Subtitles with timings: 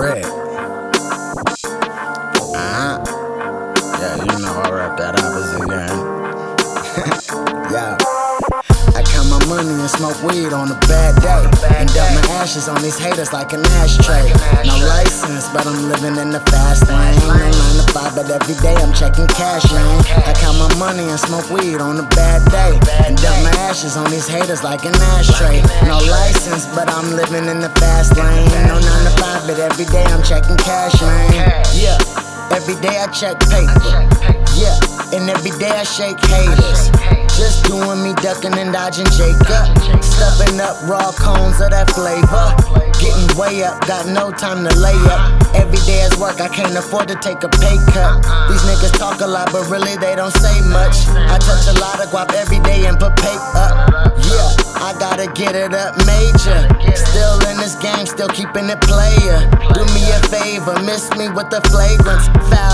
[0.00, 0.24] Redd.
[2.56, 3.98] Ah, uh-huh.
[4.00, 5.29] yeah, you know I wrap that up.
[9.64, 11.44] money and smoke weed on a bad day.
[11.76, 14.32] and dump my ashes on these haters like an ashtray.
[14.64, 17.18] No license, but I'm living in the fast lane.
[17.20, 20.00] No nine to five, but every day I'm checking cash lane.
[20.24, 22.72] I count my money and smoke weed on a bad day.
[23.06, 25.60] and dump my ashes on these haters like an ashtray.
[25.84, 28.48] No license, but I'm living in the fast lane.
[28.66, 31.44] No nine to five, but every day I'm checking cash lane.
[31.76, 32.00] Yeah,
[32.56, 33.92] every day I check paper.
[34.56, 34.76] Yeah,
[35.12, 37.19] and every day I shake haters.
[37.40, 39.64] Just doing me ducking and dodging Jacob.
[40.04, 42.52] Stuffing up raw cones of that flavor.
[43.00, 45.40] Getting way up, got no time to lay up.
[45.56, 48.20] Every day is work, I can't afford to take a pay cut.
[48.52, 51.08] These niggas talk a lot, but really they don't say much.
[51.16, 54.12] I touch a lot of guap every day and put paper up.
[54.20, 56.60] Yeah, I gotta get it up major.
[56.92, 59.48] Still in this game, still keeping it player.
[59.72, 62.28] Do me a favor, miss me with the flagrants.
[62.52, 62.69] Foul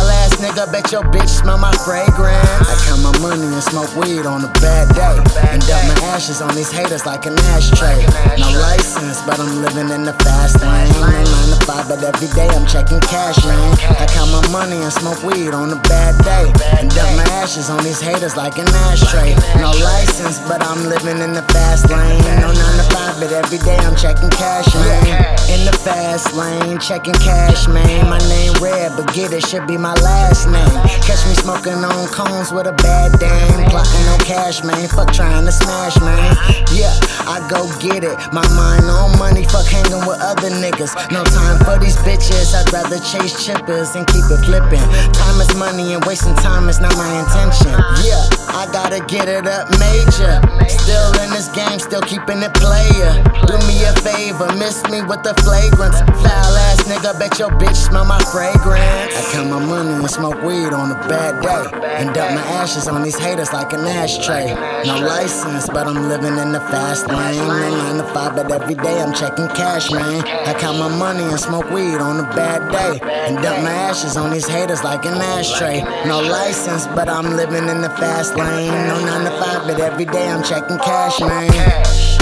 [0.57, 2.49] nigga, bet your bitch smell my fragrance.
[2.61, 5.17] I count my money and smoke weed on a bad day.
[5.51, 8.05] And dump my ashes on these haters like an ashtray.
[8.39, 11.66] No license, but I'm living in the fast lane.
[11.97, 13.72] No 9 to 5, but every day I'm checking cash man.
[13.98, 16.52] I count my money and smoke weed on a bad day.
[16.78, 19.34] And dump my ashes on these haters like an ashtray.
[19.61, 22.22] No license, but I'm living in the fast lane.
[22.41, 25.36] No 9 to 5, but every day I'm checking cash man.
[25.48, 28.11] In the fast lane, checking cash, man.
[28.11, 30.69] My name Redd, but get it should be my last name.
[31.06, 33.70] Catch me smoking on cones with a bad dame.
[33.70, 34.89] Plotting on cash, man.
[34.89, 36.36] Fuck trying to smash, man.
[36.74, 36.92] Yeah,
[37.30, 38.17] I go get it.
[38.33, 40.92] My mind on money, fuck hanging with other niggas.
[41.11, 42.51] No time for these bitches.
[42.51, 44.83] I'd rather chase chippers and keep it flipping.
[45.15, 47.70] Time is money and wasting time is not my intention.
[48.03, 50.34] Yeah, I gotta get it up major.
[50.67, 53.23] Still in this game, still keeping it player.
[53.47, 56.02] Do me a favor, miss me with the flagrants.
[56.23, 59.14] Foul ass nigga, bet your bitch smell my fragrance.
[59.14, 61.86] I count my money and smoke weed on a bad day.
[62.03, 64.55] And dump my ashes on these haters like an ashtray.
[64.85, 67.47] No license, but I'm living in the fast lane.
[67.47, 70.23] No 9 to 5, but every day I'm checking cash, man.
[70.47, 72.98] I count my money and smoke weed on a bad day.
[73.05, 75.83] And dump my ashes on these haters like an ashtray.
[76.07, 78.73] No license, but I'm living in the fast lane.
[78.89, 82.16] No 9 to 5, but every day I'm checking cash, man.